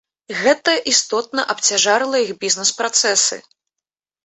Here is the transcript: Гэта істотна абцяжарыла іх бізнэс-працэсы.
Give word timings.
Гэта 0.43 0.71
істотна 0.91 1.41
абцяжарыла 1.55 2.23
іх 2.25 2.33
бізнэс-працэсы. 2.47 3.41